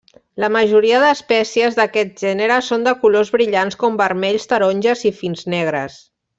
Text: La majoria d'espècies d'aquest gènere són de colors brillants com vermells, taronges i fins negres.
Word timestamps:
La 0.43 0.47
majoria 0.53 1.01
d'espècies 1.03 1.77
d'aquest 1.81 2.23
gènere 2.25 2.57
són 2.69 2.87
de 2.89 2.95
colors 3.05 3.31
brillants 3.37 3.81
com 3.85 4.03
vermells, 4.03 4.51
taronges 4.55 5.09
i 5.13 5.17
fins 5.23 5.49
negres. 5.59 6.05